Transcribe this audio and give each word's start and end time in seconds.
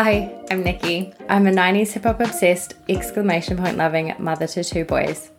Hi, 0.00 0.30
I'm 0.48 0.62
Nikki. 0.62 1.12
I'm 1.28 1.48
a 1.48 1.50
90s 1.50 1.90
hip 1.90 2.04
hop 2.04 2.20
obsessed, 2.20 2.74
exclamation 2.88 3.56
point 3.56 3.76
loving 3.76 4.14
mother 4.20 4.46
to 4.46 4.62
two 4.62 4.84
boys. 4.84 5.32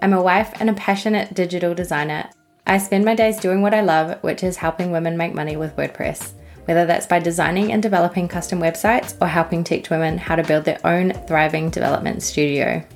I'm 0.00 0.12
a 0.12 0.22
wife 0.22 0.52
and 0.60 0.70
a 0.70 0.74
passionate 0.74 1.34
digital 1.34 1.74
designer. 1.74 2.30
I 2.68 2.78
spend 2.78 3.04
my 3.04 3.16
days 3.16 3.40
doing 3.40 3.62
what 3.62 3.74
I 3.74 3.80
love, 3.80 4.22
which 4.22 4.44
is 4.44 4.58
helping 4.58 4.92
women 4.92 5.16
make 5.16 5.34
money 5.34 5.56
with 5.56 5.74
WordPress, 5.74 6.34
whether 6.66 6.86
that's 6.86 7.08
by 7.08 7.18
designing 7.18 7.72
and 7.72 7.82
developing 7.82 8.28
custom 8.28 8.60
websites 8.60 9.20
or 9.20 9.26
helping 9.26 9.64
teach 9.64 9.90
women 9.90 10.18
how 10.18 10.36
to 10.36 10.44
build 10.44 10.66
their 10.66 10.86
own 10.86 11.12
thriving 11.26 11.68
development 11.68 12.22
studio. 12.22 12.86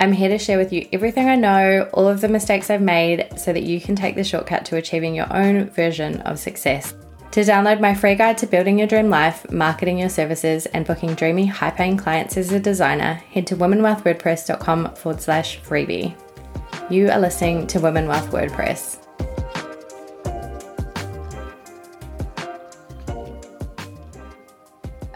I'm 0.00 0.10
here 0.10 0.28
to 0.28 0.38
share 0.38 0.58
with 0.58 0.72
you 0.72 0.88
everything 0.92 1.28
I 1.28 1.36
know, 1.36 1.88
all 1.92 2.08
of 2.08 2.20
the 2.20 2.28
mistakes 2.28 2.68
I've 2.68 2.82
made, 2.82 3.28
so 3.38 3.52
that 3.52 3.62
you 3.62 3.80
can 3.80 3.94
take 3.94 4.16
the 4.16 4.24
shortcut 4.24 4.64
to 4.64 4.76
achieving 4.76 5.14
your 5.14 5.32
own 5.32 5.70
version 5.70 6.20
of 6.22 6.40
success. 6.40 6.94
To 7.32 7.40
download 7.40 7.80
my 7.80 7.94
free 7.94 8.14
guide 8.14 8.38
to 8.38 8.46
building 8.46 8.78
your 8.78 8.88
dream 8.88 9.10
life, 9.10 9.50
marketing 9.50 9.98
your 9.98 10.08
services, 10.08 10.66
and 10.66 10.86
booking 10.86 11.14
dreamy, 11.14 11.46
high 11.46 11.70
paying 11.70 11.96
clients 11.96 12.36
as 12.36 12.52
a 12.52 12.60
designer, 12.60 13.14
head 13.32 13.46
to 13.48 13.56
womenwealthwordpress.com 13.56 14.94
forward 14.94 15.20
slash 15.20 15.60
freebie. 15.60 16.16
You 16.90 17.10
are 17.10 17.20
listening 17.20 17.66
to 17.68 17.80
Women 17.80 18.08
Wealth 18.08 18.30
WordPress. 18.30 19.07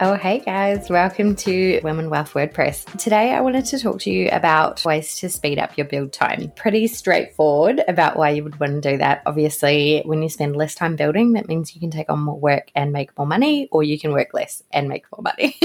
Oh, 0.05 0.15
hey 0.15 0.39
guys, 0.39 0.89
welcome 0.89 1.33
to 1.33 1.79
Women 1.81 2.09
Wealth 2.09 2.33
WordPress. 2.33 2.97
Today 2.97 3.31
I 3.31 3.39
wanted 3.39 3.63
to 3.67 3.79
talk 3.79 4.01
to 4.01 4.11
you 4.11 4.27
about 4.33 4.83
ways 4.83 5.17
to 5.19 5.29
speed 5.29 5.57
up 5.57 5.77
your 5.77 5.87
build 5.87 6.11
time. 6.11 6.51
Pretty 6.57 6.87
straightforward 6.87 7.81
about 7.87 8.17
why 8.17 8.31
you 8.31 8.43
would 8.43 8.59
want 8.59 8.83
to 8.83 8.91
do 8.91 8.97
that. 8.97 9.21
Obviously, 9.25 10.01
when 10.03 10.21
you 10.21 10.27
spend 10.27 10.57
less 10.57 10.75
time 10.75 10.97
building, 10.97 11.31
that 11.33 11.47
means 11.47 11.73
you 11.73 11.79
can 11.79 11.89
take 11.89 12.09
on 12.09 12.19
more 12.19 12.37
work 12.37 12.69
and 12.75 12.91
make 12.91 13.17
more 13.17 13.25
money, 13.25 13.69
or 13.71 13.81
you 13.81 13.97
can 13.97 14.11
work 14.11 14.33
less 14.33 14.61
and 14.71 14.89
make 14.89 15.05
more 15.13 15.21
money. 15.21 15.57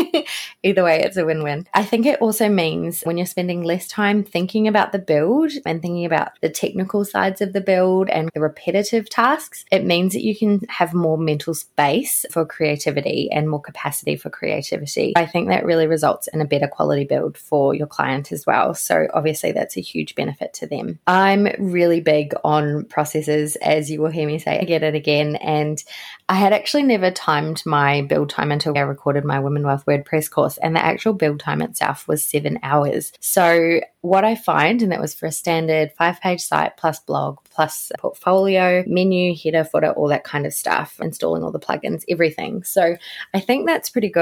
Either 0.62 0.84
way, 0.84 1.02
it's 1.02 1.16
a 1.16 1.26
win 1.26 1.42
win. 1.42 1.66
I 1.74 1.82
think 1.82 2.06
it 2.06 2.22
also 2.22 2.48
means 2.48 3.02
when 3.02 3.16
you're 3.16 3.26
spending 3.26 3.64
less 3.64 3.88
time 3.88 4.22
thinking 4.22 4.68
about 4.68 4.92
the 4.92 5.00
build 5.00 5.50
and 5.66 5.82
thinking 5.82 6.04
about 6.04 6.40
the 6.42 6.48
technical 6.48 7.04
sides 7.04 7.40
of 7.40 7.54
the 7.54 7.60
build 7.60 8.08
and 8.08 8.30
the 8.34 8.40
repetitive 8.40 9.10
tasks, 9.10 9.64
it 9.72 9.84
means 9.84 10.12
that 10.12 10.22
you 10.22 10.36
can 10.36 10.60
have 10.68 10.94
more 10.94 11.18
mental 11.18 11.54
space 11.54 12.24
for 12.30 12.46
creativity 12.46 13.28
and 13.32 13.50
more 13.50 13.60
capacity 13.60 14.14
for 14.14 14.27
for 14.28 14.36
creativity. 14.36 15.14
I 15.16 15.26
think 15.26 15.48
that 15.48 15.64
really 15.64 15.86
results 15.86 16.28
in 16.28 16.40
a 16.40 16.44
better 16.44 16.68
quality 16.68 17.04
build 17.04 17.36
for 17.36 17.74
your 17.74 17.86
client 17.86 18.32
as 18.32 18.46
well. 18.46 18.74
So, 18.74 19.06
obviously, 19.14 19.52
that's 19.52 19.76
a 19.76 19.80
huge 19.80 20.14
benefit 20.14 20.54
to 20.54 20.66
them. 20.66 20.98
I'm 21.06 21.48
really 21.58 22.00
big 22.00 22.34
on 22.44 22.84
processes, 22.84 23.56
as 23.56 23.90
you 23.90 24.00
will 24.00 24.10
hear 24.10 24.26
me 24.26 24.38
say 24.38 24.58
again 24.58 24.82
and 24.82 24.96
again. 24.96 25.36
And 25.36 25.82
I 26.28 26.34
had 26.34 26.52
actually 26.52 26.82
never 26.82 27.10
timed 27.10 27.62
my 27.64 28.02
build 28.02 28.30
time 28.30 28.52
until 28.52 28.76
I 28.76 28.82
recorded 28.82 29.24
my 29.24 29.40
Women 29.40 29.64
Wealth 29.64 29.86
WordPress 29.86 30.30
course, 30.30 30.58
and 30.58 30.76
the 30.76 30.84
actual 30.84 31.12
build 31.12 31.40
time 31.40 31.62
itself 31.62 32.06
was 32.08 32.22
seven 32.22 32.58
hours. 32.62 33.12
So, 33.20 33.80
what 34.00 34.24
I 34.24 34.36
find, 34.36 34.80
and 34.82 34.92
that 34.92 35.00
was 35.00 35.14
for 35.14 35.26
a 35.26 35.32
standard 35.32 35.92
five 35.92 36.20
page 36.20 36.40
site 36.40 36.76
plus 36.76 37.00
blog 37.00 37.38
plus 37.50 37.90
portfolio, 37.98 38.84
menu, 38.86 39.34
header, 39.34 39.64
footer, 39.64 39.90
all 39.90 40.08
that 40.08 40.22
kind 40.22 40.46
of 40.46 40.54
stuff, 40.54 41.00
installing 41.00 41.42
all 41.42 41.50
the 41.50 41.58
plugins, 41.58 42.04
everything. 42.08 42.62
So 42.62 42.96
I 43.34 43.40
think 43.40 43.66
that's 43.66 43.90
pretty 43.90 44.08
good. 44.08 44.17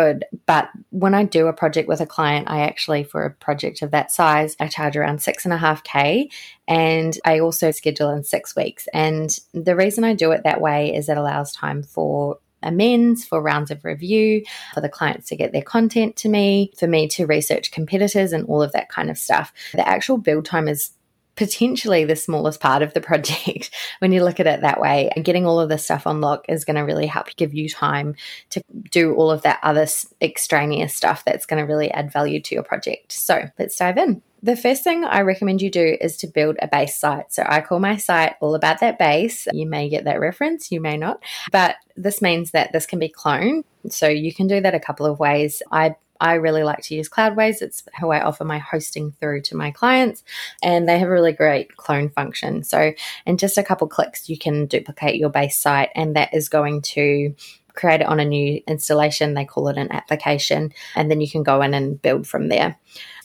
But 0.46 0.68
when 0.90 1.14
I 1.14 1.24
do 1.24 1.46
a 1.46 1.52
project 1.52 1.88
with 1.88 2.00
a 2.00 2.06
client, 2.06 2.48
I 2.48 2.60
actually, 2.60 3.04
for 3.04 3.24
a 3.24 3.30
project 3.30 3.82
of 3.82 3.90
that 3.90 4.10
size, 4.10 4.56
I 4.60 4.68
charge 4.68 4.96
around 4.96 5.22
six 5.22 5.44
and 5.44 5.54
a 5.54 5.58
half 5.58 5.82
K. 5.84 6.30
And 6.68 7.18
I 7.24 7.40
also 7.40 7.70
schedule 7.70 8.10
in 8.10 8.24
six 8.24 8.54
weeks. 8.54 8.88
And 8.92 9.30
the 9.52 9.76
reason 9.76 10.04
I 10.04 10.14
do 10.14 10.32
it 10.32 10.42
that 10.44 10.60
way 10.60 10.94
is 10.94 11.08
it 11.08 11.18
allows 11.18 11.52
time 11.52 11.82
for 11.82 12.38
amends, 12.62 13.24
for 13.24 13.40
rounds 13.40 13.70
of 13.70 13.84
review, 13.84 14.44
for 14.74 14.80
the 14.80 14.88
clients 14.88 15.28
to 15.28 15.36
get 15.36 15.52
their 15.52 15.62
content 15.62 16.16
to 16.16 16.28
me, 16.28 16.72
for 16.78 16.86
me 16.86 17.06
to 17.08 17.26
research 17.26 17.70
competitors 17.70 18.32
and 18.32 18.46
all 18.46 18.62
of 18.62 18.72
that 18.72 18.88
kind 18.88 19.10
of 19.10 19.18
stuff. 19.18 19.52
The 19.72 19.86
actual 19.86 20.18
build 20.18 20.46
time 20.46 20.68
is 20.68 20.90
potentially 21.36 22.04
the 22.04 22.16
smallest 22.16 22.60
part 22.60 22.82
of 22.82 22.94
the 22.94 23.00
project 23.00 23.70
when 24.00 24.12
you 24.12 24.24
look 24.24 24.40
at 24.40 24.46
it 24.46 24.62
that 24.62 24.80
way. 24.80 25.10
And 25.14 25.24
getting 25.24 25.46
all 25.46 25.60
of 25.60 25.68
this 25.68 25.84
stuff 25.84 26.06
on 26.06 26.20
lock 26.20 26.46
is 26.48 26.64
going 26.64 26.76
to 26.76 26.82
really 26.82 27.06
help 27.06 27.34
give 27.36 27.54
you 27.54 27.68
time 27.68 28.16
to 28.50 28.62
do 28.90 29.14
all 29.14 29.30
of 29.30 29.42
that 29.42 29.60
other 29.62 29.86
extraneous 30.20 30.94
stuff 30.94 31.24
that's 31.24 31.46
going 31.46 31.64
to 31.64 31.70
really 31.70 31.90
add 31.90 32.12
value 32.12 32.40
to 32.40 32.54
your 32.54 32.64
project. 32.64 33.12
So 33.12 33.48
let's 33.58 33.76
dive 33.76 33.98
in. 33.98 34.22
The 34.42 34.56
first 34.56 34.84
thing 34.84 35.04
I 35.04 35.22
recommend 35.22 35.62
you 35.62 35.70
do 35.70 35.96
is 36.00 36.16
to 36.18 36.26
build 36.26 36.56
a 36.60 36.68
base 36.68 36.96
site. 36.96 37.32
So 37.32 37.44
I 37.46 37.60
call 37.60 37.80
my 37.80 37.96
site 37.96 38.34
all 38.40 38.54
about 38.54 38.80
that 38.80 38.98
base. 38.98 39.48
You 39.52 39.66
may 39.66 39.88
get 39.88 40.04
that 40.04 40.20
reference, 40.20 40.70
you 40.70 40.80
may 40.80 40.96
not, 40.96 41.22
but 41.50 41.76
this 41.96 42.22
means 42.22 42.52
that 42.52 42.72
this 42.72 42.86
can 42.86 42.98
be 42.98 43.08
cloned. 43.08 43.64
So 43.88 44.08
you 44.08 44.32
can 44.32 44.46
do 44.46 44.60
that 44.60 44.74
a 44.74 44.80
couple 44.80 45.06
of 45.06 45.18
ways. 45.18 45.62
I 45.72 45.96
I 46.20 46.34
really 46.34 46.62
like 46.62 46.82
to 46.82 46.94
use 46.94 47.08
Cloudways. 47.08 47.62
It's 47.62 47.82
how 47.92 48.10
I 48.10 48.20
offer 48.20 48.44
my 48.44 48.58
hosting 48.58 49.12
through 49.12 49.42
to 49.42 49.56
my 49.56 49.70
clients, 49.70 50.22
and 50.62 50.88
they 50.88 50.98
have 50.98 51.08
a 51.08 51.12
really 51.12 51.32
great 51.32 51.76
clone 51.76 52.10
function. 52.10 52.64
So, 52.64 52.92
in 53.26 53.36
just 53.36 53.58
a 53.58 53.62
couple 53.62 53.88
clicks, 53.88 54.28
you 54.28 54.38
can 54.38 54.66
duplicate 54.66 55.16
your 55.16 55.30
base 55.30 55.58
site, 55.58 55.90
and 55.94 56.16
that 56.16 56.34
is 56.34 56.48
going 56.48 56.82
to 56.82 57.34
create 57.76 58.00
it 58.00 58.06
on 58.06 58.20
a 58.20 58.24
new 58.24 58.60
installation. 58.66 59.34
They 59.34 59.44
call 59.44 59.68
it 59.68 59.78
an 59.78 59.92
application, 59.92 60.72
and 60.94 61.10
then 61.10 61.20
you 61.20 61.30
can 61.30 61.42
go 61.42 61.62
in 61.62 61.74
and 61.74 62.00
build 62.00 62.26
from 62.26 62.48
there. 62.48 62.76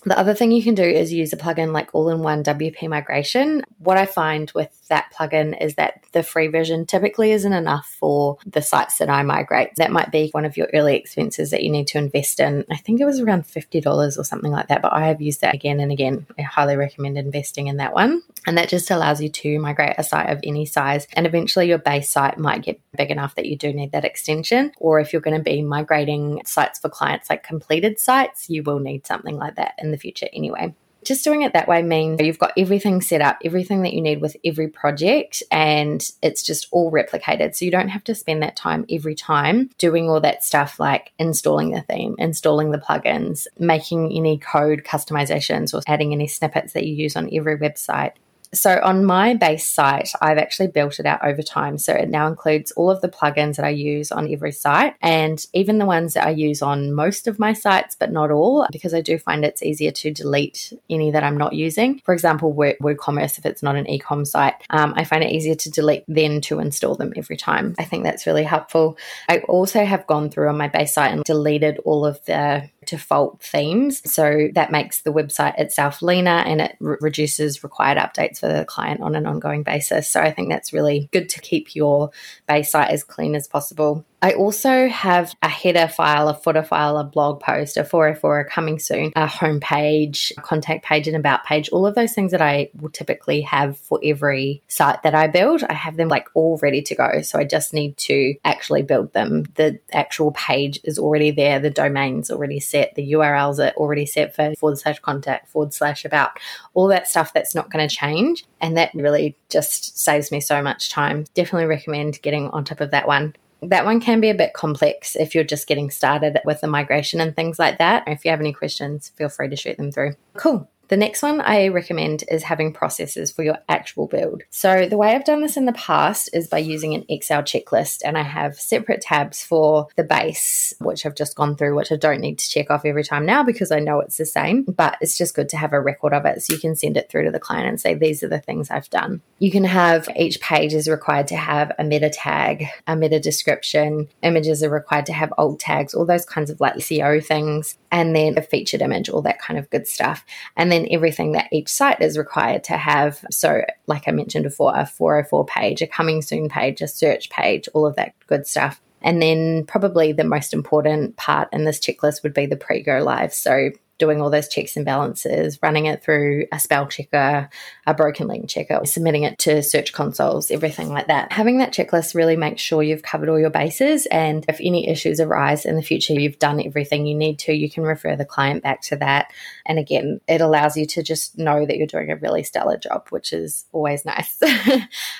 The 0.03 0.17
other 0.17 0.33
thing 0.33 0.51
you 0.51 0.63
can 0.63 0.73
do 0.73 0.83
is 0.83 1.13
use 1.13 1.31
a 1.31 1.37
plugin 1.37 1.73
like 1.73 1.89
all 1.93 2.09
in 2.09 2.23
one 2.23 2.43
WP 2.43 2.89
migration. 2.89 3.63
What 3.77 3.97
I 3.97 4.07
find 4.07 4.51
with 4.55 4.69
that 4.87 5.13
plugin 5.13 5.63
is 5.63 5.75
that 5.75 6.03
the 6.11 6.23
free 6.23 6.47
version 6.47 6.87
typically 6.87 7.31
isn't 7.31 7.53
enough 7.53 7.95
for 7.99 8.37
the 8.47 8.63
sites 8.63 8.97
that 8.97 9.11
I 9.11 9.21
migrate. 9.21 9.75
That 9.75 9.91
might 9.91 10.11
be 10.11 10.29
one 10.31 10.43
of 10.43 10.57
your 10.57 10.69
early 10.73 10.95
expenses 10.95 11.51
that 11.51 11.61
you 11.61 11.69
need 11.69 11.85
to 11.87 11.99
invest 11.99 12.39
in. 12.39 12.65
I 12.71 12.77
think 12.77 12.99
it 12.99 13.05
was 13.05 13.19
around 13.19 13.43
$50 13.43 14.17
or 14.17 14.23
something 14.23 14.51
like 14.51 14.69
that, 14.69 14.81
but 14.81 14.91
I 14.91 15.05
have 15.05 15.21
used 15.21 15.41
that 15.41 15.53
again 15.53 15.79
and 15.79 15.91
again. 15.91 16.25
I 16.37 16.41
highly 16.41 16.77
recommend 16.77 17.19
investing 17.19 17.67
in 17.67 17.77
that 17.77 17.93
one. 17.93 18.23
And 18.47 18.57
that 18.57 18.69
just 18.69 18.89
allows 18.89 19.21
you 19.21 19.29
to 19.29 19.59
migrate 19.59 19.95
a 19.99 20.03
site 20.03 20.31
of 20.31 20.39
any 20.43 20.65
size. 20.65 21.07
And 21.13 21.27
eventually 21.27 21.67
your 21.67 21.77
base 21.77 22.09
site 22.09 22.39
might 22.39 22.63
get 22.63 22.81
big 22.97 23.11
enough 23.11 23.35
that 23.35 23.45
you 23.45 23.55
do 23.55 23.71
need 23.71 23.91
that 23.91 24.05
extension. 24.05 24.40
Or 24.77 24.99
if 24.99 25.13
you're 25.13 25.21
going 25.21 25.37
to 25.37 25.43
be 25.43 25.61
migrating 25.61 26.41
sites 26.45 26.79
for 26.79 26.89
clients 26.89 27.29
like 27.29 27.43
completed 27.43 27.99
sites, 27.99 28.49
you 28.49 28.63
will 28.63 28.79
need 28.79 29.05
something 29.05 29.37
like 29.37 29.55
that 29.55 29.75
in 29.77 29.91
the 29.91 29.97
future 29.97 30.27
anyway. 30.33 30.73
Just 31.03 31.23
doing 31.23 31.41
it 31.41 31.53
that 31.53 31.67
way 31.67 31.81
means 31.81 32.21
you've 32.21 32.37
got 32.37 32.53
everything 32.55 33.01
set 33.01 33.21
up, 33.21 33.39
everything 33.43 33.81
that 33.81 33.93
you 33.93 34.01
need 34.01 34.21
with 34.21 34.37
every 34.45 34.67
project, 34.67 35.41
and 35.49 36.07
it's 36.21 36.43
just 36.43 36.67
all 36.69 36.91
replicated. 36.91 37.55
So 37.55 37.65
you 37.65 37.71
don't 37.71 37.89
have 37.89 38.03
to 38.03 38.13
spend 38.13 38.43
that 38.43 38.55
time 38.55 38.85
every 38.87 39.15
time 39.15 39.71
doing 39.79 40.09
all 40.09 40.21
that 40.21 40.43
stuff 40.43 40.79
like 40.79 41.11
installing 41.17 41.71
the 41.71 41.81
theme, 41.81 42.15
installing 42.19 42.69
the 42.69 42.77
plugins, 42.77 43.47
making 43.57 44.15
any 44.15 44.37
code 44.37 44.83
customizations, 44.83 45.73
or 45.73 45.81
adding 45.87 46.13
any 46.13 46.27
snippets 46.27 46.73
that 46.73 46.85
you 46.85 46.93
use 46.93 47.15
on 47.15 47.29
every 47.33 47.57
website. 47.57 48.11
So 48.53 48.79
on 48.83 49.05
my 49.05 49.33
base 49.33 49.69
site, 49.69 50.09
I've 50.21 50.37
actually 50.37 50.67
built 50.67 50.99
it 50.99 51.05
out 51.05 51.25
over 51.25 51.41
time. 51.41 51.77
So 51.77 51.93
it 51.93 52.09
now 52.09 52.27
includes 52.27 52.71
all 52.73 52.89
of 52.89 52.99
the 53.01 53.07
plugins 53.09 53.55
that 53.55 53.65
I 53.65 53.69
use 53.69 54.11
on 54.11 54.31
every 54.31 54.51
site 54.51 54.95
and 55.01 55.43
even 55.53 55.77
the 55.77 55.85
ones 55.85 56.15
that 56.15 56.27
I 56.27 56.31
use 56.31 56.61
on 56.61 56.93
most 56.93 57.27
of 57.27 57.39
my 57.39 57.53
sites, 57.53 57.95
but 57.95 58.11
not 58.11 58.29
all, 58.29 58.67
because 58.71 58.93
I 58.93 59.01
do 59.01 59.17
find 59.17 59.45
it's 59.45 59.63
easier 59.63 59.91
to 59.91 60.11
delete 60.11 60.73
any 60.89 61.11
that 61.11 61.23
I'm 61.23 61.37
not 61.37 61.53
using. 61.53 62.01
For 62.05 62.13
example, 62.13 62.51
Word, 62.51 62.75
WooCommerce, 62.81 63.37
if 63.37 63.45
it's 63.45 63.63
not 63.63 63.77
an 63.77 63.89
e-com 63.89 64.25
site, 64.25 64.55
um, 64.69 64.93
I 64.97 65.05
find 65.05 65.23
it 65.23 65.31
easier 65.31 65.55
to 65.55 65.71
delete 65.71 66.03
than 66.07 66.41
to 66.41 66.59
install 66.59 66.95
them 66.95 67.13
every 67.15 67.37
time. 67.37 67.75
I 67.79 67.85
think 67.85 68.03
that's 68.03 68.27
really 68.27 68.43
helpful. 68.43 68.97
I 69.29 69.39
also 69.47 69.85
have 69.85 70.07
gone 70.07 70.29
through 70.29 70.49
on 70.49 70.57
my 70.57 70.67
base 70.67 70.93
site 70.93 71.11
and 71.11 71.23
deleted 71.23 71.79
all 71.85 72.05
of 72.05 72.23
the 72.25 72.69
default 72.85 73.41
themes. 73.41 74.01
So 74.11 74.49
that 74.53 74.71
makes 74.71 75.01
the 75.01 75.13
website 75.13 75.57
itself 75.59 76.01
leaner 76.01 76.29
and 76.29 76.61
it 76.61 76.75
re- 76.79 76.97
reduces 76.99 77.63
required 77.63 77.97
updates 77.97 78.39
for 78.39 78.47
the 78.47 78.65
client 78.65 79.01
on 79.01 79.15
an 79.15 79.25
ongoing 79.25 79.63
basis. 79.63 80.09
So 80.09 80.21
I 80.21 80.31
think 80.31 80.49
that's 80.49 80.73
really 80.73 81.09
good 81.11 81.29
to 81.29 81.41
keep 81.41 81.75
your 81.75 82.11
base 82.47 82.71
site 82.71 82.89
as 82.89 83.03
clean 83.03 83.35
as 83.35 83.47
possible. 83.47 84.05
I 84.23 84.33
also 84.33 84.87
have 84.87 85.35
a 85.41 85.49
header 85.49 85.87
file, 85.87 86.29
a 86.29 86.35
footer 86.35 86.61
file, 86.63 86.97
a 86.97 87.03
blog 87.03 87.39
post, 87.39 87.75
a 87.75 87.83
404 87.83 88.45
coming 88.45 88.77
soon, 88.77 89.11
a 89.15 89.25
homepage, 89.25 90.31
a 90.37 90.41
contact 90.41 90.85
page, 90.85 91.07
and 91.07 91.17
about 91.17 91.43
page. 91.43 91.69
All 91.69 91.87
of 91.87 91.95
those 91.95 92.13
things 92.13 92.31
that 92.31 92.41
I 92.41 92.69
will 92.79 92.91
typically 92.91 93.41
have 93.41 93.79
for 93.79 93.99
every 94.03 94.61
site 94.67 95.01
that 95.01 95.15
I 95.15 95.25
build, 95.25 95.63
I 95.63 95.73
have 95.73 95.97
them 95.97 96.07
like 96.07 96.27
all 96.35 96.59
ready 96.61 96.83
to 96.83 96.95
go. 96.95 97.21
So 97.23 97.39
I 97.39 97.45
just 97.45 97.73
need 97.73 97.97
to 97.97 98.35
actually 98.45 98.83
build 98.83 99.11
them. 99.13 99.45
The 99.55 99.79
actual 99.91 100.31
page 100.33 100.79
is 100.83 100.99
already 100.99 101.31
there, 101.31 101.59
the 101.59 101.71
domain's 101.71 102.29
already 102.29 102.59
set, 102.59 102.93
the 102.93 103.13
URLs 103.13 103.57
are 103.57 103.75
already 103.75 104.05
set 104.05 104.35
for 104.35 104.53
forward 104.55 104.77
slash 104.77 104.99
contact, 104.99 105.49
forward 105.49 105.73
slash 105.73 106.05
about, 106.05 106.37
all 106.75 106.87
that 106.87 107.07
stuff 107.07 107.33
that's 107.33 107.55
not 107.55 107.71
going 107.71 107.87
to 107.87 107.95
change. 107.95 108.45
And 108.61 108.77
that 108.77 108.93
really 108.93 109.35
just 109.49 109.97
saves 109.97 110.31
me 110.31 110.39
so 110.39 110.61
much 110.61 110.91
time. 110.91 111.25
Definitely 111.33 111.65
recommend 111.65 112.21
getting 112.21 112.49
on 112.49 112.63
top 112.63 112.81
of 112.81 112.91
that 112.91 113.07
one 113.07 113.33
that 113.61 113.85
one 113.85 113.99
can 114.01 114.19
be 114.19 114.29
a 114.29 114.35
bit 114.35 114.53
complex 114.53 115.15
if 115.15 115.35
you're 115.35 115.43
just 115.43 115.67
getting 115.67 115.89
started 115.89 116.39
with 116.45 116.61
the 116.61 116.67
migration 116.67 117.21
and 117.21 117.35
things 117.35 117.59
like 117.59 117.77
that. 117.77 118.03
If 118.07 118.25
you 118.25 118.31
have 118.31 118.39
any 118.39 118.53
questions, 118.53 119.09
feel 119.09 119.29
free 119.29 119.49
to 119.49 119.55
shoot 119.55 119.77
them 119.77 119.91
through. 119.91 120.15
Cool. 120.35 120.69
The 120.91 120.97
next 120.97 121.23
one 121.23 121.39
I 121.39 121.69
recommend 121.69 122.25
is 122.29 122.43
having 122.43 122.73
processes 122.73 123.31
for 123.31 123.43
your 123.43 123.59
actual 123.69 124.07
build. 124.07 124.43
So, 124.49 124.89
the 124.89 124.97
way 124.97 125.15
I've 125.15 125.23
done 125.23 125.41
this 125.41 125.55
in 125.55 125.63
the 125.63 125.71
past 125.71 126.29
is 126.33 126.49
by 126.49 126.57
using 126.57 126.93
an 126.93 127.05
Excel 127.07 127.43
checklist, 127.43 128.01
and 128.03 128.17
I 128.17 128.23
have 128.23 128.59
separate 128.59 128.99
tabs 128.99 129.41
for 129.41 129.87
the 129.95 130.03
base, 130.03 130.73
which 130.81 131.05
I've 131.05 131.15
just 131.15 131.37
gone 131.37 131.55
through, 131.55 131.77
which 131.77 131.93
I 131.93 131.95
don't 131.95 132.19
need 132.19 132.39
to 132.39 132.49
check 132.49 132.69
off 132.69 132.83
every 132.83 133.05
time 133.05 133.25
now 133.25 133.41
because 133.41 133.71
I 133.71 133.79
know 133.79 134.01
it's 134.01 134.17
the 134.17 134.25
same, 134.25 134.63
but 134.63 134.97
it's 134.99 135.17
just 135.17 135.33
good 135.33 135.47
to 135.49 135.57
have 135.57 135.71
a 135.71 135.79
record 135.79 136.13
of 136.13 136.25
it 136.25 136.43
so 136.43 136.53
you 136.53 136.59
can 136.59 136.75
send 136.75 136.97
it 136.97 137.09
through 137.09 137.23
to 137.23 137.31
the 137.31 137.39
client 137.39 137.69
and 137.69 137.79
say, 137.79 137.93
These 137.93 138.21
are 138.21 138.27
the 138.27 138.39
things 138.39 138.69
I've 138.69 138.89
done. 138.89 139.21
You 139.39 139.49
can 139.49 139.63
have 139.63 140.09
each 140.17 140.41
page 140.41 140.73
is 140.73 140.89
required 140.89 141.27
to 141.27 141.37
have 141.37 141.71
a 141.79 141.85
meta 141.85 142.09
tag, 142.09 142.65
a 142.85 142.97
meta 142.97 143.21
description, 143.21 144.09
images 144.23 144.61
are 144.61 144.69
required 144.69 145.05
to 145.05 145.13
have 145.13 145.33
alt 145.37 145.61
tags, 145.61 145.93
all 145.93 146.05
those 146.05 146.25
kinds 146.25 146.49
of 146.49 146.59
like 146.59 146.75
SEO 146.75 147.25
things, 147.25 147.77
and 147.93 148.13
then 148.13 148.37
a 148.37 148.41
featured 148.41 148.81
image, 148.81 149.07
all 149.07 149.21
that 149.21 149.39
kind 149.39 149.57
of 149.57 149.69
good 149.69 149.87
stuff. 149.87 150.25
And 150.57 150.69
then 150.69 150.80
everything 150.89 151.33
that 151.33 151.49
each 151.51 151.69
site 151.69 152.01
is 152.01 152.17
required 152.17 152.63
to 152.65 152.77
have. 152.77 153.23
So, 153.29 153.63
like 153.87 154.07
I 154.07 154.11
mentioned 154.11 154.43
before, 154.43 154.75
a 154.75 154.85
404 154.85 155.45
page, 155.45 155.81
a 155.81 155.87
coming 155.87 156.21
soon 156.21 156.49
page, 156.49 156.81
a 156.81 156.87
search 156.87 157.29
page, 157.29 157.67
all 157.73 157.85
of 157.85 157.95
that 157.95 158.13
good 158.27 158.47
stuff. 158.47 158.81
And 159.01 159.21
then, 159.21 159.65
probably 159.65 160.11
the 160.13 160.23
most 160.23 160.53
important 160.53 161.17
part 161.17 161.49
in 161.51 161.65
this 161.65 161.79
checklist 161.79 162.23
would 162.23 162.33
be 162.33 162.45
the 162.45 162.57
pre 162.57 162.81
go 162.81 163.03
live. 163.03 163.33
So, 163.33 163.71
doing 164.01 164.19
all 164.19 164.31
those 164.31 164.47
checks 164.47 164.75
and 164.75 164.83
balances, 164.83 165.59
running 165.61 165.85
it 165.85 166.03
through 166.03 166.47
a 166.51 166.59
spell 166.59 166.87
checker, 166.87 167.47
a 167.85 167.93
broken 167.93 168.27
link 168.27 168.49
checker, 168.49 168.81
submitting 168.83 169.21
it 169.21 169.37
to 169.37 169.61
search 169.61 169.93
consoles, 169.93 170.49
everything 170.49 170.89
like 170.89 171.05
that. 171.05 171.31
Having 171.31 171.59
that 171.59 171.71
checklist 171.71 172.15
really 172.15 172.35
makes 172.35 172.63
sure 172.63 172.81
you've 172.81 173.03
covered 173.03 173.29
all 173.29 173.39
your 173.39 173.51
bases. 173.51 174.07
And 174.07 174.43
if 174.49 174.59
any 174.59 174.89
issues 174.89 175.19
arise 175.19 175.65
in 175.65 175.75
the 175.75 175.83
future, 175.83 176.13
you've 176.13 176.39
done 176.39 176.65
everything 176.65 177.05
you 177.05 177.13
need 177.13 177.37
to, 177.39 177.53
you 177.53 177.69
can 177.69 177.83
refer 177.83 178.15
the 178.15 178.25
client 178.25 178.63
back 178.63 178.81
to 178.81 178.95
that. 178.95 179.31
And 179.71 179.79
again, 179.79 180.19
it 180.27 180.41
allows 180.41 180.75
you 180.75 180.85
to 180.87 181.01
just 181.01 181.37
know 181.37 181.65
that 181.65 181.77
you're 181.77 181.87
doing 181.87 182.11
a 182.11 182.17
really 182.17 182.43
stellar 182.43 182.75
job, 182.75 183.07
which 183.09 183.31
is 183.31 183.67
always 183.71 184.03
nice. 184.03 184.35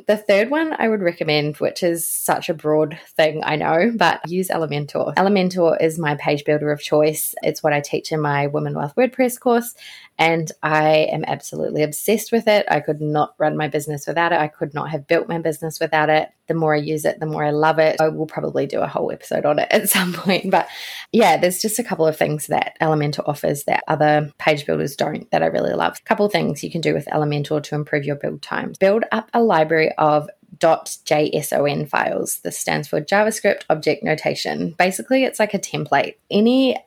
the 0.08 0.18
third 0.28 0.50
one 0.50 0.76
I 0.78 0.90
would 0.90 1.00
recommend, 1.00 1.56
which 1.56 1.82
is 1.84 2.06
such 2.06 2.50
a 2.50 2.54
broad 2.54 3.00
thing, 3.16 3.46
I 3.46 3.56
know, 3.56 3.94
but 3.96 4.28
use 4.30 4.50
Elementor. 4.50 5.16
Elementor 5.16 5.82
is 5.82 5.98
my 5.98 6.16
page 6.16 6.44
builder 6.44 6.70
of 6.70 6.82
choice. 6.82 7.34
It's 7.44 7.64
what 7.64 7.72
I 7.72 7.80
teach 7.80 8.12
in 8.12 8.20
my 8.20 8.48
Women 8.48 8.76
Wealth 8.76 8.94
WordPress 8.98 9.40
course, 9.40 9.74
and 10.22 10.52
I 10.62 11.08
am 11.12 11.24
absolutely 11.26 11.82
obsessed 11.82 12.32
with 12.32 12.48
it. 12.48 12.68
I 12.70 12.80
could 12.80 13.02
not 13.02 13.34
run 13.40 13.58
my 13.58 13.68
business 13.68 14.06
without 14.06 14.32
it. 14.32 14.40
I 14.40 14.50
could 14.50 14.72
not 14.72 14.92
have 14.92 15.08
built 15.08 15.28
my 15.28 15.40
business 15.40 15.80
without 15.80 16.12
it. 16.12 16.30
The 16.46 16.54
more 16.54 16.76
I 16.76 16.78
use 16.78 17.06
it, 17.06 17.20
the 17.20 17.26
more 17.26 17.44
I 17.44 17.50
love 17.50 17.80
it. 17.80 18.00
I 18.00 18.10
will 18.10 18.28
probably 18.28 18.68
do 18.68 18.82
a 18.82 18.88
whole 18.88 19.12
episode 19.12 19.48
on 19.48 19.58
it 19.58 19.68
at 19.72 19.90
some 19.90 20.14
point. 20.14 20.52
But 20.52 20.68
yeah, 21.12 21.38
there's 21.38 21.60
just 21.60 21.80
a 21.80 21.84
couple 21.84 22.06
of 22.06 22.16
things 22.16 22.46
that 22.48 22.78
Elementor 22.80 23.28
offers 23.28 23.64
that 23.64 23.84
other 23.88 24.32
page 24.38 24.68
builders 24.68 24.96
don't 24.96 25.30
that 25.32 25.42
I 25.42 25.48
really 25.48 25.74
love. 25.74 25.98
A 25.98 26.08
couple 26.08 26.30
things 26.30 26.64
you 26.64 26.70
can 26.70 26.82
do 26.82 26.94
with 26.94 27.08
Elementor 27.08 27.64
to 27.64 27.74
improve 27.74 28.06
your 28.06 28.16
build 28.16 28.44
times. 28.44 28.78
Build 28.78 29.06
up 29.12 29.28
a 29.34 29.42
library 29.42 29.92
of 29.98 30.30
.json 30.60 31.90
files. 31.90 32.42
This 32.44 32.60
stands 32.60 32.88
for 32.88 33.02
JavaScript 33.02 33.64
Object 33.72 34.04
Notation. 34.04 34.76
Basically, 34.78 35.24
it's 35.24 35.40
like 35.40 35.56
a 35.56 35.60
template. 35.60 36.18
Any 36.30 36.78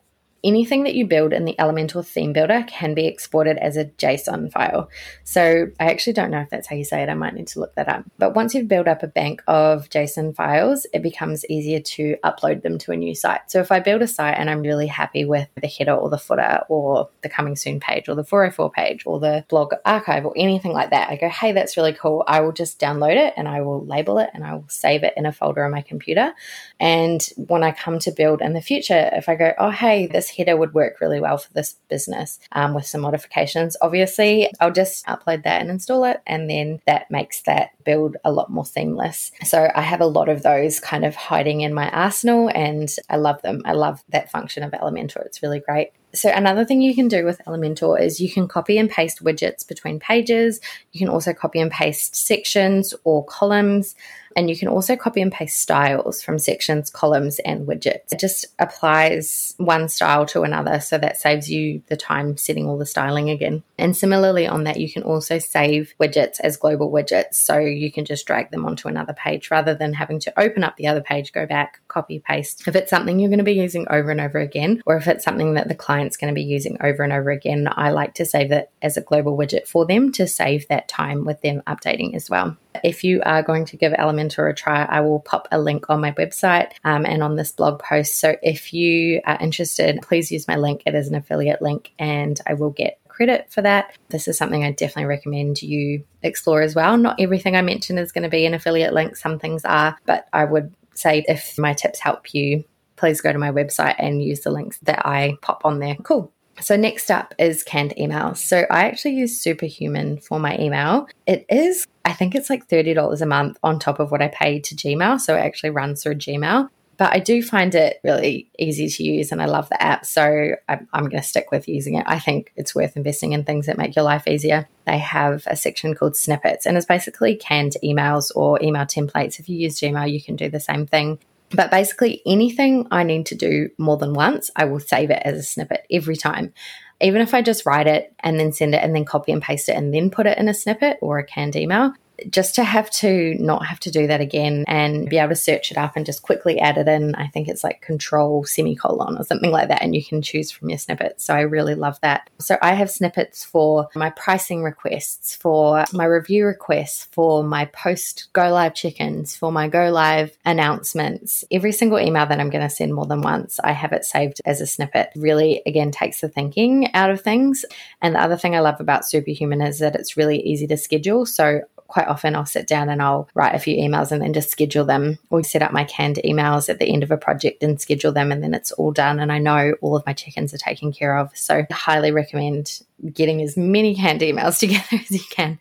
anything 0.45 0.83
that 0.83 0.93
you 0.93 1.07
build 1.07 1.33
in 1.33 1.43
the 1.43 1.55
Elementor 1.57 2.05
theme 2.05 2.31
builder 2.31 2.63
can 2.67 2.93
be 2.93 3.07
exported 3.07 3.57
as 3.57 3.75
a 3.75 3.85
JSON 3.85 4.51
file. 4.51 4.89
So 5.23 5.67
I 5.79 5.89
actually 5.89 6.13
don't 6.13 6.29
know 6.29 6.39
if 6.39 6.49
that's 6.51 6.67
how 6.67 6.75
you 6.75 6.85
say 6.85 7.01
it. 7.01 7.09
I 7.09 7.15
might 7.15 7.33
need 7.33 7.47
to 7.47 7.59
look 7.59 7.73
that 7.75 7.89
up. 7.89 8.05
But 8.19 8.35
once 8.35 8.53
you've 8.53 8.67
built 8.67 8.87
up 8.87 9.01
a 9.01 9.07
bank 9.07 9.41
of 9.47 9.89
JSON 9.89 10.35
files, 10.35 10.85
it 10.93 11.01
becomes 11.01 11.45
easier 11.47 11.79
to 11.79 12.15
upload 12.23 12.61
them 12.61 12.77
to 12.79 12.91
a 12.91 12.95
new 12.95 13.15
site. 13.15 13.49
So 13.49 13.59
if 13.59 13.71
I 13.71 13.79
build 13.79 14.03
a 14.03 14.07
site 14.07 14.37
and 14.37 14.49
I'm 14.49 14.61
really 14.61 14.87
happy 14.87 15.25
with 15.25 15.49
the 15.59 15.67
header 15.67 15.95
or 15.95 16.09
the 16.09 16.19
footer 16.19 16.61
or 16.69 17.09
the 17.23 17.29
coming 17.29 17.55
soon 17.55 17.79
page 17.79 18.07
or 18.07 18.13
the 18.13 18.23
404 18.23 18.71
page 18.71 19.03
or 19.07 19.19
the 19.19 19.43
blog 19.49 19.73
archive 19.83 20.25
or 20.25 20.33
anything 20.37 20.73
like 20.73 20.91
that, 20.91 21.09
I 21.09 21.15
go, 21.15 21.27
hey, 21.27 21.53
that's 21.53 21.75
really 21.75 21.93
cool. 21.93 22.23
I 22.27 22.41
will 22.41 22.51
just 22.51 22.79
download 22.79 23.17
it 23.17 23.33
and 23.35 23.47
I 23.47 23.61
will 23.61 23.83
label 23.83 24.19
it 24.19 24.29
and 24.33 24.43
I 24.43 24.53
will 24.53 24.69
save 24.69 25.03
it 25.03 25.13
in 25.17 25.25
a 25.25 25.31
folder 25.31 25.65
on 25.65 25.71
my 25.71 25.81
computer. 25.81 26.33
And 26.79 27.27
when 27.37 27.63
I 27.63 27.71
come 27.71 27.97
to 27.99 28.11
build 28.11 28.41
in 28.41 28.53
the 28.53 28.61
future, 28.61 29.09
if 29.13 29.27
I 29.27 29.35
go, 29.35 29.53
oh, 29.57 29.71
hey, 29.71 30.05
this 30.05 30.34
header 30.35 30.57
would 30.57 30.73
work 30.73 30.99
really 31.01 31.19
well 31.19 31.37
for 31.37 31.51
this 31.53 31.75
business 31.89 32.39
um, 32.51 32.73
with 32.73 32.85
some 32.85 33.01
modifications. 33.01 33.77
Obviously, 33.81 34.49
I'll 34.59 34.71
just 34.71 35.05
upload 35.05 35.43
that 35.43 35.61
and 35.61 35.69
install 35.69 36.03
it, 36.05 36.21
and 36.25 36.49
then 36.49 36.81
that 36.87 37.09
makes 37.09 37.41
that 37.43 37.71
build 37.83 38.17
a 38.23 38.31
lot 38.31 38.49
more 38.49 38.65
seamless. 38.65 39.31
So 39.43 39.69
I 39.73 39.81
have 39.81 40.01
a 40.01 40.05
lot 40.05 40.29
of 40.29 40.43
those 40.43 40.79
kind 40.79 41.05
of 41.05 41.15
hiding 41.15 41.61
in 41.61 41.73
my 41.73 41.89
arsenal, 41.89 42.49
and 42.53 42.89
I 43.09 43.17
love 43.17 43.41
them. 43.41 43.61
I 43.65 43.73
love 43.73 44.03
that 44.09 44.31
function 44.31 44.63
of 44.63 44.71
Elementor. 44.71 45.25
It's 45.25 45.41
really 45.41 45.59
great. 45.59 45.91
So, 46.15 46.29
another 46.29 46.65
thing 46.65 46.81
you 46.81 46.95
can 46.95 47.07
do 47.07 47.25
with 47.25 47.41
Elementor 47.45 48.01
is 48.01 48.19
you 48.19 48.31
can 48.31 48.47
copy 48.47 48.77
and 48.77 48.89
paste 48.89 49.23
widgets 49.23 49.67
between 49.67 49.99
pages. 49.99 50.61
You 50.91 50.99
can 50.99 51.09
also 51.09 51.33
copy 51.33 51.59
and 51.59 51.69
paste 51.69 52.15
sections 52.15 52.93
or 53.03 53.25
columns. 53.25 53.95
And 54.35 54.49
you 54.49 54.57
can 54.57 54.67
also 54.67 54.97
copy 54.97 55.21
and 55.21 55.31
paste 55.31 55.59
styles 55.59 56.21
from 56.21 56.37
sections, 56.39 56.89
columns, 56.89 57.39
and 57.39 57.65
widgets. 57.65 58.11
It 58.11 58.19
just 58.19 58.45
applies 58.59 59.55
one 59.57 59.87
style 59.87 60.25
to 60.27 60.41
another, 60.41 60.81
so 60.81 60.97
that 60.97 61.17
saves 61.17 61.49
you 61.49 61.81
the 61.87 61.95
time 61.95 62.35
setting 62.35 62.67
all 62.67 62.77
the 62.77 62.85
styling 62.85 63.29
again. 63.29 63.63
And 63.77 63.95
similarly, 63.95 64.45
on 64.45 64.65
that, 64.65 64.79
you 64.79 64.91
can 64.91 65.03
also 65.03 65.39
save 65.39 65.93
widgets 66.01 66.41
as 66.41 66.57
global 66.57 66.91
widgets. 66.91 67.35
So 67.35 67.57
you 67.59 67.91
can 67.91 68.03
just 68.03 68.25
drag 68.25 68.51
them 68.51 68.65
onto 68.65 68.89
another 68.89 69.13
page 69.13 69.49
rather 69.51 69.73
than 69.73 69.93
having 69.93 70.19
to 70.21 70.39
open 70.39 70.65
up 70.65 70.75
the 70.75 70.87
other 70.87 71.01
page, 71.01 71.31
go 71.31 71.45
back, 71.45 71.79
copy, 71.87 72.19
paste. 72.19 72.67
If 72.67 72.75
it's 72.75 72.89
something 72.89 73.19
you're 73.19 73.29
going 73.29 73.37
to 73.37 73.45
be 73.45 73.53
using 73.53 73.87
over 73.89 74.11
and 74.11 74.19
over 74.19 74.39
again, 74.39 74.83
or 74.85 74.97
if 74.97 75.07
it's 75.07 75.23
something 75.23 75.53
that 75.53 75.69
the 75.69 75.75
client's 76.05 76.17
going 76.17 76.33
to 76.33 76.35
be 76.35 76.43
using 76.43 76.77
over 76.81 77.03
and 77.03 77.11
over 77.11 77.31
again, 77.31 77.67
I 77.71 77.89
like 77.89 78.13
to 78.15 78.25
save 78.25 78.51
it 78.51 78.69
as 78.81 78.95
a 78.95 79.01
global 79.01 79.35
widget 79.35 79.67
for 79.67 79.85
them 79.85 80.11
to 80.13 80.27
save 80.27 80.67
that 80.67 80.87
time 80.87 81.25
with 81.25 81.41
them 81.41 81.63
updating 81.65 82.15
as 82.15 82.29
well. 82.29 82.55
If 82.83 83.03
you 83.03 83.21
are 83.25 83.41
going 83.41 83.65
to 83.65 83.77
give 83.77 83.93
Elementor 83.93 84.49
a 84.49 84.53
try, 84.53 84.83
I 84.83 85.01
will 85.01 85.19
pop 85.19 85.47
a 85.51 85.59
link 85.59 85.89
on 85.89 86.01
my 86.01 86.11
website 86.11 86.73
um, 86.83 87.05
and 87.05 87.23
on 87.23 87.35
this 87.35 87.51
blog 87.51 87.79
post. 87.79 88.19
So 88.19 88.35
if 88.43 88.73
you 88.73 89.21
are 89.25 89.37
interested, 89.41 89.99
please 90.03 90.31
use 90.31 90.47
my 90.47 90.57
link. 90.57 90.83
It 90.85 90.93
is 90.93 91.07
an 91.07 91.15
affiliate 91.15 91.61
link 91.61 91.91
and 91.97 92.39
I 92.45 92.53
will 92.53 92.71
get 92.71 92.99
credit 93.07 93.47
for 93.49 93.61
that. 93.61 93.97
This 94.09 94.27
is 94.27 94.37
something 94.37 94.63
I 94.63 94.71
definitely 94.71 95.05
recommend 95.05 95.61
you 95.61 96.03
explore 96.21 96.61
as 96.61 96.75
well. 96.75 96.97
Not 96.97 97.19
everything 97.19 97.55
I 97.55 97.61
mention 97.61 97.97
is 97.97 98.11
going 98.11 98.23
to 98.23 98.29
be 98.29 98.45
an 98.45 98.53
affiliate 98.53 98.93
link, 98.93 99.15
some 99.15 99.39
things 99.39 99.63
are, 99.65 99.97
but 100.05 100.27
I 100.33 100.45
would 100.45 100.73
say 100.93 101.25
if 101.27 101.57
my 101.57 101.73
tips 101.73 101.99
help 101.99 102.33
you, 102.33 102.65
please 102.95 103.21
go 103.21 103.31
to 103.31 103.39
my 103.39 103.51
website 103.51 103.95
and 103.99 104.23
use 104.23 104.41
the 104.41 104.51
links 104.51 104.77
that 104.83 105.05
I 105.05 105.37
pop 105.41 105.61
on 105.65 105.79
there. 105.79 105.95
Cool. 106.03 106.31
So, 106.61 106.77
next 106.77 107.11
up 107.11 107.33
is 107.37 107.63
canned 107.63 107.93
emails. 107.99 108.37
So, 108.37 108.65
I 108.69 108.85
actually 108.85 109.15
use 109.15 109.41
Superhuman 109.41 110.19
for 110.19 110.39
my 110.39 110.57
email. 110.57 111.07
It 111.27 111.45
is, 111.49 111.85
I 112.05 112.13
think 112.13 112.33
it's 112.33 112.49
like 112.49 112.69
$30 112.69 113.21
a 113.21 113.25
month 113.25 113.57
on 113.61 113.77
top 113.77 113.99
of 113.99 114.09
what 114.09 114.21
I 114.21 114.29
pay 114.29 114.59
to 114.59 114.75
Gmail. 114.75 115.19
So, 115.19 115.35
it 115.35 115.39
actually 115.39 115.71
runs 115.71 116.03
through 116.03 116.15
Gmail. 116.15 116.69
But 116.97 117.11
I 117.11 117.19
do 117.19 117.43
find 117.43 117.75
it 117.75 117.99
really 118.05 118.49
easy 118.57 118.87
to 118.87 119.03
use 119.03 119.33
and 119.33 119.41
I 119.41 119.47
love 119.47 119.67
the 119.67 119.83
app. 119.83 120.05
So, 120.05 120.55
I'm, 120.69 120.87
I'm 120.93 121.09
going 121.09 121.21
to 121.21 121.27
stick 121.27 121.51
with 121.51 121.67
using 121.67 121.95
it. 121.95 122.05
I 122.07 122.19
think 122.19 122.53
it's 122.55 122.73
worth 122.73 122.95
investing 122.95 123.33
in 123.33 123.43
things 123.43 123.65
that 123.65 123.77
make 123.77 123.97
your 123.97 124.05
life 124.05 124.25
easier. 124.25 124.65
They 124.85 124.99
have 124.99 125.43
a 125.47 125.57
section 125.57 125.93
called 125.93 126.15
snippets 126.15 126.65
and 126.65 126.77
it's 126.77 126.85
basically 126.85 127.35
canned 127.35 127.75
emails 127.83 128.31
or 128.33 128.63
email 128.63 128.85
templates. 128.85 129.41
If 129.41 129.49
you 129.49 129.57
use 129.57 129.77
Gmail, 129.77 130.09
you 130.09 130.21
can 130.21 130.37
do 130.37 130.49
the 130.49 130.61
same 130.61 130.87
thing. 130.87 131.19
But 131.51 131.71
basically, 131.71 132.21
anything 132.25 132.87
I 132.91 133.03
need 133.03 133.27
to 133.27 133.35
do 133.35 133.69
more 133.77 133.97
than 133.97 134.13
once, 134.13 134.49
I 134.55 134.65
will 134.65 134.79
save 134.79 135.09
it 135.09 135.21
as 135.23 135.37
a 135.37 135.43
snippet 135.43 135.85
every 135.91 136.15
time. 136.15 136.53
Even 137.01 137.21
if 137.21 137.33
I 137.33 137.41
just 137.41 137.65
write 137.65 137.87
it 137.87 138.13
and 138.19 138.39
then 138.39 138.51
send 138.51 138.73
it 138.73 138.83
and 138.83 138.95
then 138.95 139.05
copy 139.05 139.31
and 139.31 139.41
paste 139.41 139.69
it 139.69 139.75
and 139.75 139.93
then 139.93 140.09
put 140.09 140.25
it 140.25 140.37
in 140.37 140.49
a 140.49 140.53
snippet 140.53 140.97
or 141.01 141.19
a 141.19 141.25
canned 141.25 141.55
email, 141.55 141.93
just 142.29 142.55
to 142.55 142.63
have 142.63 142.89
to 142.91 143.35
not 143.39 143.65
have 143.65 143.79
to 143.81 143.91
do 143.91 144.07
that 144.07 144.21
again 144.21 144.63
and 144.67 145.09
be 145.09 145.17
able 145.17 145.29
to 145.29 145.35
search 145.35 145.71
it 145.71 145.77
up 145.77 145.95
and 145.95 146.05
just 146.05 146.21
quickly 146.21 146.59
add 146.59 146.77
it 146.77 146.87
in. 146.87 147.15
I 147.15 147.27
think 147.27 147.47
it's 147.47 147.63
like 147.63 147.81
control 147.81 148.43
semicolon 148.43 149.17
or 149.17 149.23
something 149.23 149.51
like 149.51 149.67
that, 149.69 149.81
and 149.81 149.95
you 149.95 150.03
can 150.03 150.21
choose 150.21 150.51
from 150.51 150.69
your 150.69 150.77
snippets. 150.77 151.23
So 151.23 151.33
I 151.33 151.41
really 151.41 151.75
love 151.75 151.99
that. 152.01 152.29
So 152.39 152.57
I 152.61 152.73
have 152.73 152.91
snippets 152.91 153.43
for 153.43 153.89
my 153.95 154.09
pricing 154.11 154.63
requests, 154.63 155.35
for 155.35 155.85
my 155.93 156.05
review 156.05 156.45
requests, 156.45 157.05
for 157.11 157.43
my 157.43 157.65
post 157.65 158.27
go 158.33 158.49
live 158.49 158.73
check-ins, 158.73 159.35
for 159.35 159.51
my 159.51 159.67
go 159.67 159.89
live 159.91 160.37
announcements. 160.45 161.43
Every 161.51 161.71
single 161.71 161.99
email 161.99 162.25
that 162.25 162.39
I'm 162.39 162.49
going 162.49 162.67
to 162.67 162.69
send 162.69 162.93
more 162.93 163.05
than 163.05 163.21
once, 163.21 163.59
I 163.63 163.71
have 163.71 163.93
it 163.93 164.05
saved 164.05 164.41
as 164.45 164.61
a 164.61 164.67
snippet. 164.67 165.09
Really, 165.15 165.61
again, 165.65 165.91
takes 165.91 166.21
the 166.21 166.29
thinking 166.29 166.93
out 166.93 167.09
of 167.09 167.21
things. 167.21 167.65
And 168.01 168.15
the 168.15 168.21
other 168.21 168.37
thing 168.37 168.55
I 168.55 168.59
love 168.59 168.79
about 168.79 169.07
Superhuman 169.07 169.61
is 169.61 169.79
that 169.79 169.95
it's 169.95 170.17
really 170.17 170.41
easy 170.41 170.67
to 170.67 170.77
schedule. 170.77 171.25
So 171.25 171.61
quite 171.95 172.09
often 172.09 172.35
I'll 172.35 172.45
sit 172.45 172.67
down 172.67 172.89
and 172.89 173.01
I'll 173.01 173.29
write 173.35 173.55
a 173.55 173.59
few 173.59 173.77
emails 173.77 174.11
and 174.11 174.21
then 174.21 174.33
just 174.33 174.51
schedule 174.51 174.83
them 174.83 175.17
or 175.29 175.41
set 175.45 175.61
up 175.61 175.71
my 175.71 175.85
canned 175.85 176.19
emails 176.25 176.67
at 176.67 176.77
the 176.77 176.91
end 176.91 177.03
of 177.03 177.09
a 177.09 177.15
project 177.15 177.63
and 177.63 177.79
schedule 177.79 178.11
them 178.11 178.33
and 178.33 178.43
then 178.43 178.53
it's 178.53 178.73
all 178.73 178.91
done 178.91 179.17
and 179.17 179.31
I 179.31 179.39
know 179.39 179.75
all 179.79 179.95
of 179.95 180.05
my 180.05 180.11
check-ins 180.11 180.53
are 180.53 180.57
taken 180.57 180.91
care 180.91 181.17
of. 181.17 181.31
So 181.37 181.59
I 181.59 181.73
highly 181.73 182.11
recommend 182.11 182.81
getting 183.13 183.41
as 183.41 183.55
many 183.55 183.95
canned 183.95 184.19
emails 184.19 184.59
together 184.59 184.83
as 184.91 185.09
you 185.09 185.23
can. 185.29 185.57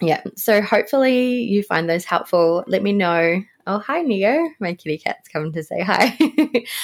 Yeah. 0.00 0.22
So 0.36 0.62
hopefully 0.62 1.42
you 1.42 1.64
find 1.64 1.90
those 1.90 2.04
helpful. 2.04 2.62
Let 2.68 2.84
me 2.84 2.92
know 2.92 3.42
Oh, 3.64 3.78
hi, 3.78 4.02
Neo. 4.02 4.48
My 4.58 4.74
kitty 4.74 4.98
cat's 4.98 5.28
come 5.28 5.52
to 5.52 5.62
say 5.62 5.82
hi. 5.82 6.18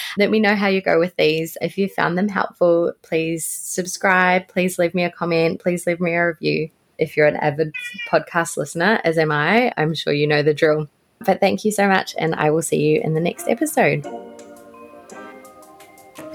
Let 0.16 0.30
me 0.30 0.38
know 0.38 0.54
how 0.54 0.68
you 0.68 0.80
go 0.80 1.00
with 1.00 1.16
these. 1.16 1.58
If 1.60 1.76
you 1.76 1.88
found 1.88 2.16
them 2.16 2.28
helpful, 2.28 2.92
please 3.02 3.44
subscribe. 3.44 4.46
Please 4.46 4.78
leave 4.78 4.94
me 4.94 5.02
a 5.02 5.10
comment. 5.10 5.60
Please 5.60 5.88
leave 5.88 5.98
me 5.98 6.14
a 6.14 6.28
review. 6.28 6.70
If 6.98 7.16
you're 7.16 7.26
an 7.26 7.36
avid 7.36 7.72
podcast 8.10 8.56
listener, 8.56 9.00
as 9.04 9.18
am 9.18 9.32
I, 9.32 9.72
I'm 9.76 9.94
sure 9.94 10.12
you 10.12 10.26
know 10.26 10.42
the 10.42 10.54
drill. 10.54 10.88
But 11.20 11.40
thank 11.40 11.64
you 11.64 11.72
so 11.72 11.88
much, 11.88 12.14
and 12.18 12.34
I 12.34 12.50
will 12.50 12.62
see 12.62 12.80
you 12.80 13.00
in 13.00 13.14
the 13.14 13.20
next 13.20 13.48
episode. 13.48 14.06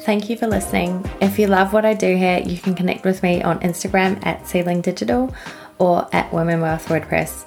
Thank 0.01 0.29
you 0.29 0.35
for 0.35 0.47
listening. 0.47 1.09
If 1.21 1.39
you 1.39 1.47
love 1.47 1.71
what 1.71 1.85
I 1.85 1.93
do 1.93 2.17
here, 2.17 2.39
you 2.39 2.57
can 2.57 2.75
connect 2.75 3.05
with 3.05 3.23
me 3.23 3.41
on 3.41 3.59
Instagram 3.61 4.25
at 4.25 4.45
Seedling 4.45 4.81
Digital 4.81 5.33
or 5.79 6.07
at 6.13 6.33
Women 6.33 6.59
Wealth 6.59 6.87
WordPress. 6.87 7.45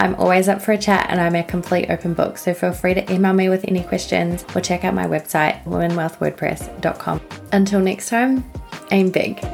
I'm 0.00 0.14
always 0.14 0.48
up 0.48 0.62
for 0.62 0.72
a 0.72 0.78
chat 0.78 1.08
and 1.10 1.20
I'm 1.20 1.34
a 1.34 1.44
complete 1.44 1.90
open 1.90 2.14
book, 2.14 2.38
so 2.38 2.54
feel 2.54 2.72
free 2.72 2.94
to 2.94 3.12
email 3.12 3.34
me 3.34 3.50
with 3.50 3.66
any 3.68 3.82
questions 3.82 4.46
or 4.54 4.62
check 4.62 4.82
out 4.82 4.94
my 4.94 5.06
website, 5.06 5.62
womenwealthwordpress.com. 5.64 7.20
Until 7.52 7.80
next 7.80 8.08
time, 8.08 8.50
aim 8.90 9.10
big. 9.10 9.44